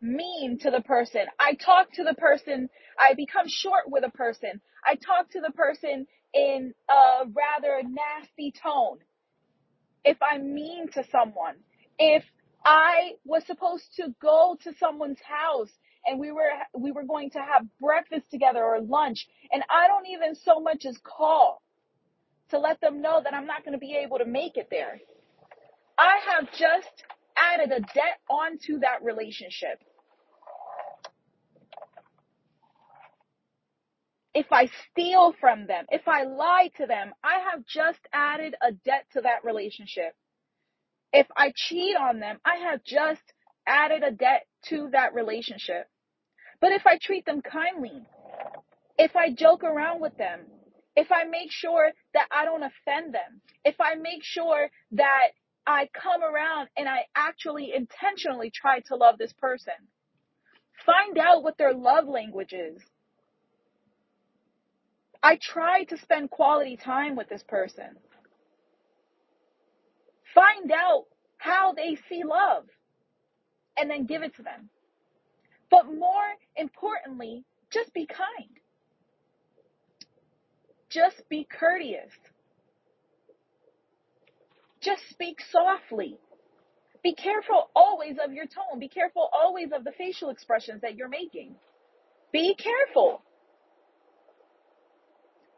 mean 0.00 0.58
to 0.60 0.70
the 0.70 0.80
person, 0.80 1.26
I 1.38 1.54
talk 1.54 1.92
to 1.92 2.04
the 2.04 2.14
person, 2.14 2.68
I 2.98 3.14
become 3.14 3.46
short 3.48 3.84
with 3.86 4.04
a 4.04 4.10
person, 4.10 4.60
I 4.84 4.96
talk 4.96 5.30
to 5.30 5.40
the 5.40 5.52
person 5.52 6.06
in 6.32 6.74
a 6.88 7.26
rather 7.26 7.80
nasty 7.82 8.52
tone. 8.62 8.98
If 10.04 10.18
I'm 10.20 10.52
mean 10.52 10.88
to 10.94 11.04
someone, 11.10 11.56
if 11.98 12.24
I 12.64 13.12
was 13.24 13.44
supposed 13.46 13.96
to 13.96 14.14
go 14.22 14.56
to 14.64 14.74
someone's 14.78 15.20
house 15.22 15.70
and 16.06 16.20
we 16.20 16.32
were 16.32 16.50
we 16.78 16.92
were 16.92 17.04
going 17.04 17.30
to 17.30 17.40
have 17.40 17.66
breakfast 17.80 18.30
together 18.30 18.64
or 18.64 18.80
lunch 18.80 19.26
and 19.52 19.62
I 19.70 19.88
don't 19.88 20.06
even 20.08 20.34
so 20.34 20.60
much 20.60 20.86
as 20.86 20.98
call 21.02 21.62
to 22.50 22.58
let 22.58 22.80
them 22.80 23.02
know 23.02 23.20
that 23.22 23.34
I'm 23.34 23.46
not 23.46 23.64
going 23.64 23.72
to 23.72 23.78
be 23.78 23.96
able 23.96 24.18
to 24.18 24.24
make 24.26 24.56
it 24.56 24.68
there. 24.70 25.00
I 25.98 26.18
have 26.32 26.52
just 26.52 27.04
added 27.36 27.72
a 27.72 27.80
debt 27.80 28.20
onto 28.30 28.80
that 28.80 29.02
relationship. 29.02 29.80
If 34.34 34.46
I 34.52 34.68
steal 34.90 35.34
from 35.40 35.66
them, 35.66 35.86
if 35.90 36.08
I 36.08 36.24
lie 36.24 36.70
to 36.78 36.86
them, 36.86 37.12
I 37.24 37.40
have 37.52 37.64
just 37.66 38.00
added 38.12 38.56
a 38.62 38.72
debt 38.72 39.06
to 39.14 39.22
that 39.22 39.44
relationship. 39.44 40.14
If 41.16 41.28
I 41.36 41.52
cheat 41.54 41.96
on 41.96 42.18
them, 42.18 42.40
I 42.44 42.56
have 42.70 42.82
just 42.82 43.22
added 43.68 44.02
a 44.02 44.10
debt 44.10 44.46
to 44.66 44.88
that 44.90 45.14
relationship. 45.14 45.86
But 46.60 46.72
if 46.72 46.88
I 46.88 46.98
treat 47.00 47.24
them 47.24 47.40
kindly, 47.40 48.02
if 48.98 49.14
I 49.14 49.30
joke 49.30 49.62
around 49.62 50.00
with 50.00 50.16
them, 50.16 50.40
if 50.96 51.12
I 51.12 51.22
make 51.22 51.52
sure 51.52 51.92
that 52.14 52.26
I 52.32 52.44
don't 52.44 52.64
offend 52.64 53.14
them, 53.14 53.40
if 53.64 53.76
I 53.80 53.94
make 53.94 54.24
sure 54.24 54.68
that 54.92 55.28
I 55.64 55.88
come 55.94 56.24
around 56.24 56.68
and 56.76 56.88
I 56.88 57.06
actually 57.14 57.72
intentionally 57.72 58.50
try 58.50 58.80
to 58.88 58.96
love 58.96 59.16
this 59.16 59.32
person, 59.34 59.74
find 60.84 61.16
out 61.16 61.44
what 61.44 61.56
their 61.58 61.74
love 61.74 62.08
language 62.08 62.52
is. 62.52 62.82
I 65.22 65.38
try 65.40 65.84
to 65.84 65.96
spend 65.96 66.30
quality 66.30 66.76
time 66.76 67.14
with 67.14 67.28
this 67.28 67.44
person. 67.44 67.98
Find 70.34 70.70
out 70.72 71.04
how 71.38 71.72
they 71.72 71.96
see 72.08 72.22
love 72.24 72.64
and 73.76 73.90
then 73.90 74.06
give 74.06 74.22
it 74.22 74.34
to 74.36 74.42
them. 74.42 74.68
But 75.70 75.86
more 75.86 76.34
importantly, 76.56 77.44
just 77.70 77.92
be 77.94 78.06
kind. 78.06 78.50
Just 80.90 81.28
be 81.28 81.46
courteous. 81.50 82.12
Just 84.80 85.02
speak 85.10 85.38
softly. 85.50 86.18
Be 87.02 87.14
careful 87.14 87.70
always 87.74 88.16
of 88.24 88.32
your 88.32 88.46
tone. 88.46 88.78
Be 88.78 88.88
careful 88.88 89.28
always 89.32 89.70
of 89.72 89.84
the 89.84 89.92
facial 89.92 90.30
expressions 90.30 90.82
that 90.82 90.96
you're 90.96 91.08
making. 91.08 91.54
Be 92.32 92.54
careful. 92.54 93.22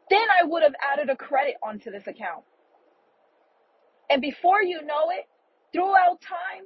Then 0.09 0.25
I 0.41 0.45
would 0.45 0.63
have 0.63 0.73
added 0.93 1.09
a 1.09 1.15
credit 1.15 1.55
onto 1.61 1.91
this 1.91 2.07
account. 2.07 2.43
And 4.09 4.21
before 4.21 4.61
you 4.61 4.81
know 4.83 5.09
it, 5.11 5.27
throughout 5.73 6.21
time, 6.21 6.63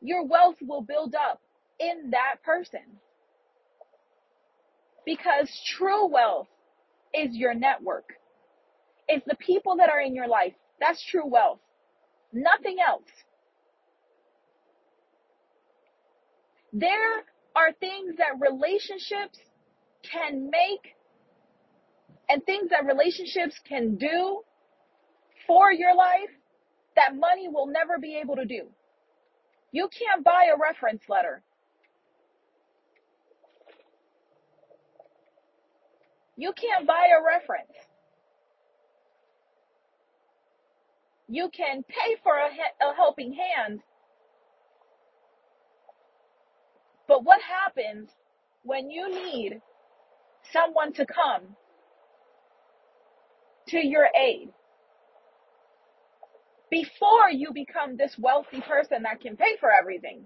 your 0.00 0.24
wealth 0.24 0.56
will 0.60 0.82
build 0.82 1.14
up 1.14 1.40
in 1.78 2.10
that 2.10 2.42
person. 2.44 2.80
Because 5.04 5.48
true 5.76 6.06
wealth 6.06 6.48
is 7.14 7.34
your 7.34 7.54
network. 7.54 8.14
It's 9.08 9.24
the 9.26 9.36
people 9.36 9.76
that 9.76 9.88
are 9.88 10.00
in 10.00 10.14
your 10.14 10.28
life. 10.28 10.54
That's 10.80 11.04
true 11.10 11.26
wealth. 11.26 11.60
Nothing 12.32 12.76
else. 12.86 13.08
There 16.72 17.24
are 17.56 17.72
things 17.80 18.16
that 18.18 18.40
relationships 18.40 19.38
can 20.10 20.50
make 20.50 20.94
and 22.28 22.44
things 22.44 22.70
that 22.70 22.86
relationships 22.86 23.56
can 23.68 23.96
do 23.96 24.42
for 25.46 25.72
your 25.72 25.94
life 25.96 26.30
that 26.96 27.16
money 27.16 27.48
will 27.48 27.66
never 27.66 27.98
be 27.98 28.16
able 28.22 28.36
to 28.36 28.44
do. 28.44 28.68
You 29.72 29.88
can't 29.88 30.24
buy 30.24 30.48
a 30.52 30.58
reference 30.60 31.02
letter. 31.08 31.42
You 36.36 36.52
can't 36.52 36.86
buy 36.86 37.08
a 37.18 37.24
reference. 37.24 37.72
You 41.28 41.48
can 41.56 41.84
pay 41.84 42.16
for 42.22 42.36
a, 42.36 42.48
a 42.90 42.94
helping 42.94 43.34
hand. 43.34 43.80
But 47.06 47.24
what 47.24 47.40
happens 47.42 48.08
when 48.62 48.90
you 48.90 49.12
need 49.12 49.60
someone 50.52 50.92
to 50.94 51.06
come 51.06 51.56
to 53.68 53.78
your 53.78 54.08
aid 54.18 54.50
before 56.70 57.30
you 57.30 57.52
become 57.52 57.96
this 57.96 58.14
wealthy 58.18 58.60
person 58.60 59.02
that 59.02 59.20
can 59.20 59.36
pay 59.36 59.56
for 59.58 59.70
everything. 59.72 60.24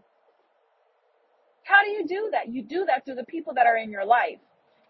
How 1.65 1.83
do 1.83 1.91
you 1.91 2.07
do 2.07 2.29
that? 2.33 2.49
You 2.53 2.63
do 2.63 2.85
that 2.87 3.05
through 3.05 3.15
the 3.15 3.25
people 3.25 3.55
that 3.55 3.67
are 3.67 3.77
in 3.77 3.91
your 3.91 4.05
life. 4.05 4.39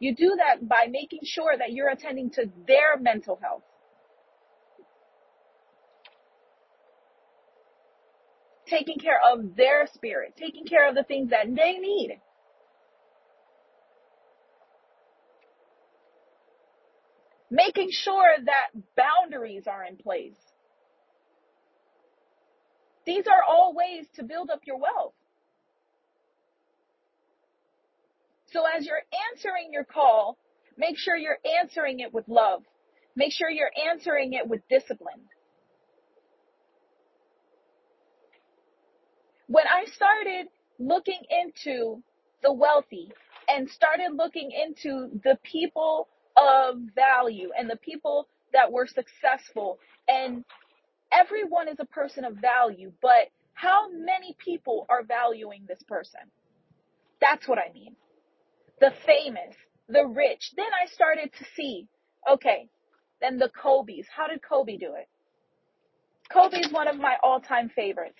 You 0.00 0.14
do 0.14 0.36
that 0.36 0.68
by 0.68 0.86
making 0.90 1.20
sure 1.22 1.56
that 1.56 1.72
you're 1.72 1.88
attending 1.88 2.30
to 2.30 2.46
their 2.66 2.98
mental 2.98 3.38
health. 3.40 3.62
Taking 8.66 8.98
care 8.98 9.20
of 9.32 9.54
their 9.56 9.86
spirit, 9.94 10.34
taking 10.36 10.64
care 10.66 10.88
of 10.88 10.96
the 10.96 11.04
things 11.04 11.30
that 11.30 11.46
they 11.46 11.74
need. 11.78 12.18
Making 17.50 17.88
sure 17.92 18.34
that 18.44 18.82
boundaries 18.96 19.64
are 19.68 19.84
in 19.84 19.96
place. 19.96 20.34
These 23.06 23.26
are 23.26 23.42
all 23.48 23.74
ways 23.74 24.06
to 24.16 24.24
build 24.24 24.50
up 24.50 24.60
your 24.66 24.78
wealth. 24.78 25.14
So 28.52 28.62
as 28.64 28.86
you're 28.86 29.02
answering 29.32 29.72
your 29.72 29.84
call, 29.84 30.38
make 30.78 30.96
sure 30.96 31.16
you're 31.16 31.40
answering 31.60 32.00
it 32.00 32.14
with 32.14 32.28
love. 32.28 32.62
Make 33.16 33.32
sure 33.32 33.50
you're 33.50 33.72
answering 33.90 34.32
it 34.32 34.48
with 34.48 34.60
discipline. 34.68 35.20
When 39.48 39.66
I 39.66 39.84
started 39.94 40.46
looking 40.78 41.20
into 41.30 42.02
the 42.42 42.52
wealthy 42.52 43.12
and 43.48 43.68
started 43.68 44.12
looking 44.14 44.50
into 44.50 45.10
the 45.22 45.38
people 45.42 46.08
of 46.36 46.76
value 46.94 47.50
and 47.56 47.68
the 47.68 47.76
people 47.76 48.28
that 48.52 48.72
were 48.72 48.86
successful 48.86 49.78
and 50.08 50.44
everyone 51.18 51.68
is 51.68 51.76
a 51.80 51.84
person 51.86 52.24
of 52.24 52.34
value, 52.36 52.92
but 53.00 53.30
how 53.54 53.88
many 53.90 54.36
people 54.38 54.86
are 54.88 55.02
valuing 55.02 55.64
this 55.66 55.82
person? 55.86 56.20
That's 57.20 57.48
what 57.48 57.58
I 57.58 57.72
mean 57.72 57.96
the 58.80 58.92
famous, 59.06 59.54
the 59.88 60.04
rich. 60.04 60.50
Then 60.56 60.66
I 60.66 60.92
started 60.92 61.30
to 61.38 61.44
see, 61.56 61.86
okay, 62.30 62.68
then 63.20 63.38
the 63.38 63.48
Kobe's. 63.48 64.06
How 64.14 64.26
did 64.26 64.42
Kobe 64.42 64.76
do 64.76 64.94
it? 64.96 65.08
Kobe 66.30 66.58
is 66.58 66.72
one 66.72 66.88
of 66.88 66.96
my 66.98 67.16
all-time 67.22 67.70
favorites 67.74 68.18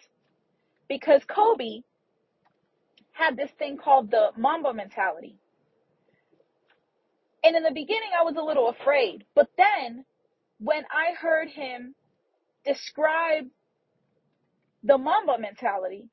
because 0.88 1.22
Kobe 1.28 1.80
had 3.12 3.36
this 3.36 3.50
thing 3.58 3.76
called 3.76 4.10
the 4.10 4.30
Mamba 4.36 4.72
mentality. 4.72 5.36
And 7.42 7.56
in 7.56 7.62
the 7.62 7.70
beginning, 7.70 8.10
I 8.18 8.24
was 8.24 8.36
a 8.38 8.44
little 8.44 8.68
afraid, 8.68 9.24
but 9.34 9.50
then 9.56 10.04
when 10.58 10.84
I 10.90 11.14
heard 11.20 11.48
him 11.48 11.94
describe 12.64 13.46
the 14.82 14.98
Mamba 14.98 15.38
mentality, 15.38 16.08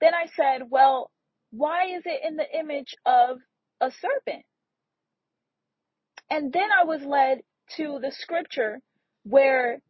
then 0.00 0.14
I 0.14 0.26
said, 0.36 0.70
well, 0.70 1.10
why 1.50 1.86
is 1.96 2.02
it 2.06 2.20
in 2.26 2.36
the 2.36 2.58
image 2.58 2.94
of 3.06 3.38
a 3.80 3.90
serpent? 3.90 4.44
And 6.30 6.52
then 6.52 6.70
I 6.72 6.84
was 6.84 7.02
led 7.02 7.40
to 7.76 7.98
the 8.02 8.12
scripture 8.12 8.80
where 9.24 9.80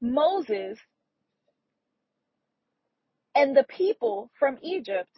Moses 0.00 0.78
and 3.34 3.56
the 3.56 3.64
people 3.64 4.30
from 4.38 4.58
Egypt, 4.62 5.10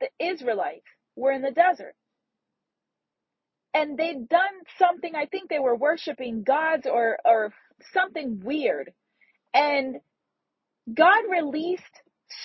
the 0.00 0.08
Israelites, 0.20 0.86
were 1.16 1.32
in 1.32 1.42
the 1.42 1.50
desert. 1.50 1.94
And 3.74 3.98
they'd 3.98 4.28
done 4.28 4.40
something, 4.78 5.14
I 5.14 5.26
think 5.26 5.50
they 5.50 5.58
were 5.58 5.76
worshiping 5.76 6.42
gods 6.42 6.86
or, 6.90 7.18
or 7.24 7.52
something 7.92 8.40
weird. 8.44 8.92
And 9.54 9.96
God 10.92 11.24
released 11.30 11.82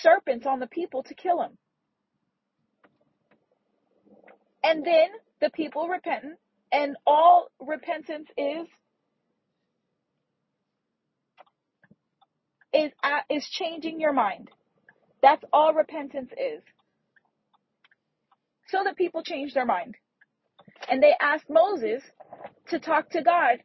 serpents 0.02 0.46
on 0.46 0.60
the 0.60 0.66
people 0.66 1.02
to 1.04 1.14
kill 1.14 1.38
them. 1.38 1.58
And 4.62 4.84
then 4.84 5.08
the 5.40 5.50
people 5.50 5.88
repentant 5.88 6.38
and 6.72 6.96
all 7.06 7.48
repentance 7.60 8.28
is 8.36 8.66
is 12.72 12.92
uh, 13.02 13.20
is 13.30 13.46
changing 13.48 14.00
your 14.00 14.12
mind. 14.12 14.50
That's 15.22 15.44
all 15.52 15.74
repentance 15.74 16.30
is. 16.32 16.62
So 18.68 18.82
the 18.84 18.94
people 18.94 19.22
changed 19.22 19.54
their 19.54 19.66
mind. 19.66 19.96
And 20.88 21.02
they 21.02 21.14
asked 21.20 21.48
Moses 21.48 22.02
to 22.68 22.78
talk 22.78 23.10
to 23.10 23.22
God 23.22 23.58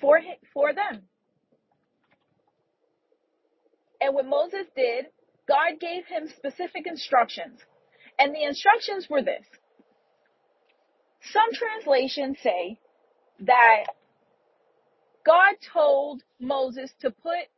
for 0.00 0.20
for 0.52 0.72
them. 0.72 1.02
And 4.04 4.14
what 4.14 4.26
Moses 4.26 4.66
did, 4.76 5.06
God 5.48 5.80
gave 5.80 6.04
him 6.04 6.28
specific 6.36 6.86
instructions. 6.86 7.58
And 8.18 8.34
the 8.34 8.44
instructions 8.44 9.08
were 9.08 9.22
this. 9.22 9.46
Some 11.32 11.48
translations 11.54 12.36
say 12.42 12.78
that 13.40 13.84
God 15.24 15.54
told 15.72 16.22
Moses 16.38 16.90
to 17.00 17.10
put 17.10 17.48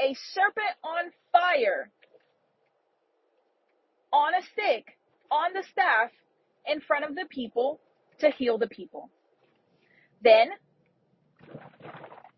a 0.00 0.14
serpent 0.32 0.76
on 0.84 1.10
fire 1.32 1.90
on 4.12 4.34
a 4.34 4.42
stick 4.52 4.96
on 5.28 5.52
the 5.54 5.64
staff 5.72 6.10
in 6.68 6.80
front 6.80 7.04
of 7.04 7.16
the 7.16 7.26
people 7.28 7.80
to 8.20 8.30
heal 8.30 8.58
the 8.58 8.68
people. 8.68 9.10
Then 10.22 10.50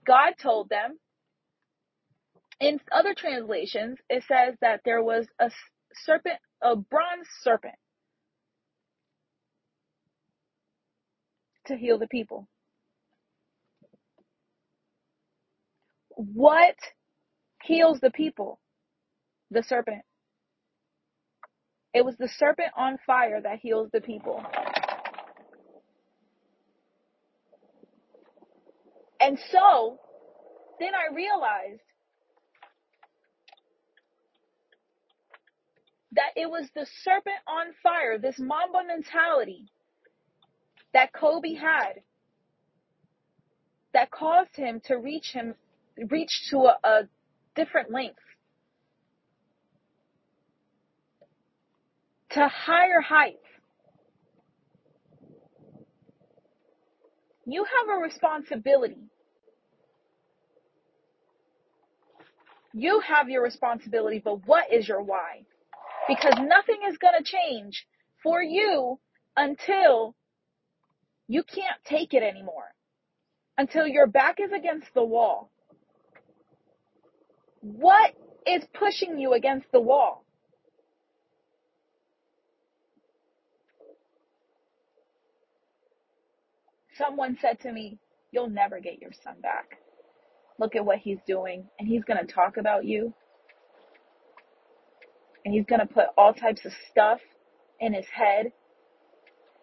God 0.06 0.32
told 0.42 0.70
them, 0.70 0.98
in 2.60 2.78
other 2.92 3.14
translations, 3.14 3.98
it 4.08 4.24
says 4.28 4.54
that 4.60 4.82
there 4.84 5.02
was 5.02 5.26
a 5.40 5.50
serpent, 5.94 6.38
a 6.62 6.76
bronze 6.76 7.26
serpent 7.42 7.74
to 11.66 11.76
heal 11.76 11.98
the 11.98 12.08
people. 12.08 12.48
What 16.10 16.76
heals 17.62 18.00
the 18.00 18.10
people? 18.10 18.60
The 19.50 19.62
serpent. 19.62 20.02
It 21.94 22.04
was 22.04 22.16
the 22.18 22.28
serpent 22.28 22.70
on 22.76 22.98
fire 23.06 23.40
that 23.40 23.60
heals 23.60 23.88
the 23.92 24.00
people. 24.00 24.42
And 29.20 29.38
so, 29.50 29.98
then 30.78 30.90
I 30.94 31.14
realized 31.14 31.82
that 36.12 36.30
it 36.36 36.50
was 36.50 36.68
the 36.74 36.86
serpent 37.02 37.36
on 37.46 37.66
fire, 37.82 38.18
this 38.18 38.38
Mamba 38.38 38.82
mentality 38.86 39.66
that 40.92 41.12
Kobe 41.12 41.54
had 41.54 42.00
that 43.92 44.10
caused 44.10 44.56
him 44.56 44.80
to 44.86 44.96
reach 44.96 45.32
him 45.32 45.54
reach 46.08 46.48
to 46.50 46.58
a, 46.58 46.78
a 46.84 47.00
different 47.54 47.90
length. 47.90 48.18
To 52.30 52.48
higher 52.48 53.00
heights. 53.00 53.38
You 57.44 57.64
have 57.64 57.96
a 57.96 58.00
responsibility. 58.00 59.10
You 62.72 63.00
have 63.00 63.28
your 63.28 63.42
responsibility 63.42 64.20
but 64.24 64.46
what 64.46 64.72
is 64.72 64.86
your 64.88 65.02
why 65.02 65.42
because 66.10 66.34
nothing 66.40 66.80
is 66.90 66.98
going 66.98 67.14
to 67.16 67.24
change 67.24 67.86
for 68.22 68.42
you 68.42 68.98
until 69.36 70.16
you 71.28 71.44
can't 71.44 71.78
take 71.84 72.14
it 72.14 72.22
anymore 72.24 72.74
until 73.56 73.86
your 73.86 74.08
back 74.08 74.38
is 74.40 74.50
against 74.52 74.88
the 74.94 75.04
wall 75.04 75.50
what 77.60 78.12
is 78.44 78.64
pushing 78.74 79.18
you 79.18 79.32
against 79.34 79.70
the 79.72 79.80
wall 79.80 80.24
Someone 87.00 87.38
said 87.40 87.58
to 87.60 87.72
me, 87.72 87.98
You'll 88.30 88.50
never 88.50 88.78
get 88.78 89.00
your 89.00 89.10
son 89.24 89.36
back. 89.40 89.78
Look 90.58 90.76
at 90.76 90.84
what 90.84 90.98
he's 90.98 91.18
doing, 91.26 91.64
and 91.78 91.88
he's 91.88 92.04
going 92.04 92.24
to 92.24 92.32
talk 92.32 92.58
about 92.58 92.84
you. 92.84 93.14
And 95.44 95.54
he's 95.54 95.66
going 95.66 95.80
to 95.80 95.86
put 95.86 96.06
all 96.16 96.34
types 96.34 96.64
of 96.64 96.72
stuff 96.90 97.20
in 97.80 97.94
his 97.94 98.06
head. 98.12 98.52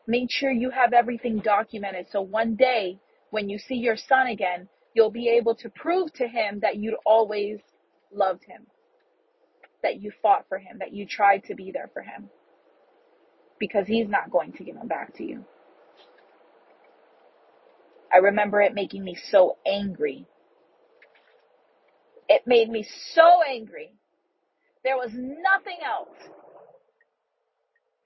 Make 0.07 0.31
sure 0.31 0.51
you 0.51 0.69
have 0.71 0.93
everything 0.93 1.39
documented 1.39 2.07
so 2.11 2.21
one 2.21 2.55
day 2.55 2.99
when 3.29 3.49
you 3.49 3.59
see 3.59 3.75
your 3.75 3.97
son 3.97 4.27
again, 4.27 4.69
you'll 4.93 5.11
be 5.11 5.29
able 5.29 5.55
to 5.55 5.69
prove 5.69 6.11
to 6.13 6.27
him 6.27 6.59
that 6.61 6.77
you'd 6.77 6.95
always 7.05 7.59
loved 8.11 8.43
him, 8.45 8.65
that 9.83 10.01
you 10.01 10.11
fought 10.21 10.45
for 10.49 10.57
him, 10.57 10.79
that 10.79 10.93
you 10.93 11.05
tried 11.05 11.43
to 11.45 11.55
be 11.55 11.71
there 11.71 11.89
for 11.93 12.01
him. 12.01 12.29
Because 13.59 13.85
he's 13.87 14.07
not 14.07 14.31
going 14.31 14.53
to 14.53 14.63
give 14.63 14.75
him 14.75 14.87
back 14.87 15.15
to 15.17 15.23
you. 15.23 15.45
I 18.13 18.17
remember 18.17 18.61
it 18.61 18.73
making 18.73 19.03
me 19.03 19.17
so 19.29 19.57
angry. 19.67 20.25
It 22.29 22.43
made 22.45 22.69
me 22.69 22.87
so 23.13 23.41
angry. 23.47 23.91
There 24.87 24.95
was 24.95 25.11
nothing 25.11 25.79
else. 25.85 26.15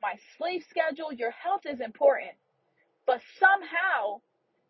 My 0.02 0.16
sleep 0.36 0.64
schedule, 0.68 1.14
your 1.14 1.30
health 1.30 1.62
is 1.68 1.80
important. 1.80 2.32
But 3.06 3.22
somehow 3.40 4.22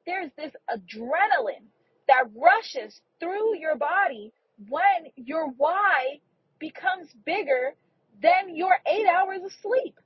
there's 0.06 0.30
this 0.36 0.52
adrenaline 0.70 1.68
that 2.10 2.26
rushes 2.36 3.00
through 3.22 3.58
your 3.60 3.78
body 3.78 4.34
when 4.68 5.14
your 5.16 5.52
why 5.52 6.20
becomes 6.60 7.08
bigger 7.26 7.76
than 8.22 8.58
your 8.58 8.78
eight 8.86 9.08
hours 9.08 9.40
of 9.46 9.54
sleep. 9.62 9.98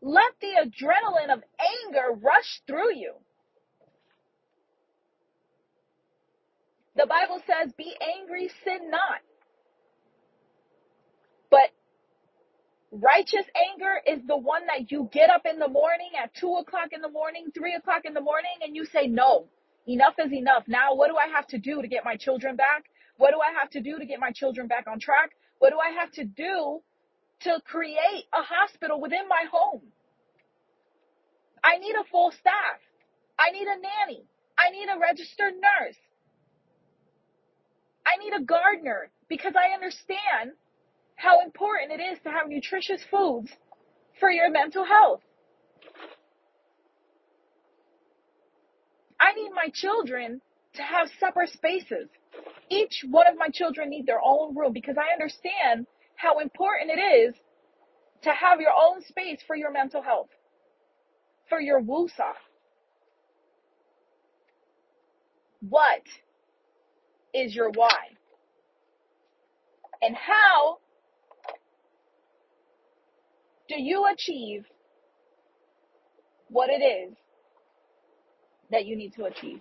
Let 0.00 0.32
the 0.40 0.64
adrenaline 0.64 1.30
of 1.30 1.42
anger 1.84 2.18
rush 2.22 2.62
through 2.66 2.94
you. 2.94 3.16
The 7.00 7.06
Bible 7.06 7.40
says, 7.46 7.72
be 7.78 7.94
angry, 8.20 8.50
sin 8.62 8.90
not. 8.90 9.22
But 11.50 11.70
righteous 12.92 13.46
anger 13.72 14.02
is 14.06 14.20
the 14.26 14.36
one 14.36 14.66
that 14.66 14.92
you 14.92 15.08
get 15.10 15.30
up 15.30 15.46
in 15.50 15.58
the 15.58 15.68
morning 15.68 16.10
at 16.22 16.34
two 16.34 16.56
o'clock 16.56 16.88
in 16.92 17.00
the 17.00 17.08
morning, 17.08 17.46
three 17.56 17.74
o'clock 17.74 18.02
in 18.04 18.12
the 18.12 18.20
morning, 18.20 18.52
and 18.62 18.76
you 18.76 18.84
say, 18.84 19.06
no, 19.06 19.46
enough 19.88 20.12
is 20.18 20.30
enough. 20.30 20.64
Now, 20.68 20.94
what 20.94 21.08
do 21.08 21.16
I 21.16 21.28
have 21.34 21.46
to 21.48 21.58
do 21.58 21.80
to 21.80 21.88
get 21.88 22.04
my 22.04 22.16
children 22.16 22.54
back? 22.56 22.84
What 23.16 23.30
do 23.30 23.38
I 23.40 23.58
have 23.58 23.70
to 23.70 23.80
do 23.80 23.98
to 23.98 24.04
get 24.04 24.20
my 24.20 24.32
children 24.32 24.66
back 24.66 24.84
on 24.86 25.00
track? 25.00 25.30
What 25.58 25.70
do 25.70 25.78
I 25.78 25.98
have 26.00 26.10
to 26.12 26.24
do 26.24 26.82
to 27.44 27.62
create 27.64 28.28
a 28.34 28.42
hospital 28.42 29.00
within 29.00 29.26
my 29.26 29.44
home? 29.50 29.80
I 31.64 31.78
need 31.78 31.94
a 31.94 32.04
full 32.12 32.30
staff. 32.30 32.76
I 33.38 33.52
need 33.52 33.68
a 33.68 33.80
nanny. 33.80 34.22
I 34.58 34.68
need 34.68 34.88
a 34.94 34.98
registered 34.98 35.54
nurse. 35.54 35.96
I 38.10 38.16
need 38.18 38.32
a 38.34 38.42
gardener 38.42 39.10
because 39.28 39.54
I 39.56 39.74
understand 39.74 40.52
how 41.16 41.42
important 41.42 41.92
it 41.92 42.02
is 42.02 42.18
to 42.24 42.30
have 42.30 42.48
nutritious 42.48 43.02
foods 43.10 43.50
for 44.18 44.30
your 44.30 44.50
mental 44.50 44.84
health. 44.84 45.20
I 49.20 49.34
need 49.34 49.50
my 49.50 49.70
children 49.72 50.40
to 50.74 50.82
have 50.82 51.08
separate 51.20 51.50
spaces. 51.50 52.08
Each 52.70 53.04
one 53.08 53.26
of 53.26 53.36
my 53.36 53.48
children 53.48 53.90
need 53.90 54.06
their 54.06 54.20
own 54.24 54.56
room 54.56 54.72
because 54.72 54.96
I 54.96 55.12
understand 55.12 55.86
how 56.16 56.38
important 56.38 56.90
it 56.90 57.00
is 57.00 57.34
to 58.22 58.30
have 58.30 58.60
your 58.60 58.72
own 58.72 59.02
space 59.02 59.40
for 59.46 59.56
your 59.56 59.70
mental 59.72 60.02
health, 60.02 60.28
for 61.48 61.60
your 61.60 61.80
wusa. 61.80 62.32
What 65.68 66.02
is 67.34 67.54
your 67.54 67.70
why? 67.70 68.16
And 70.02 70.16
how 70.16 70.78
do 73.68 73.80
you 73.80 74.06
achieve 74.12 74.64
what 76.48 76.70
it 76.70 76.82
is 76.82 77.14
that 78.70 78.86
you 78.86 78.96
need 78.96 79.14
to 79.14 79.24
achieve? 79.24 79.60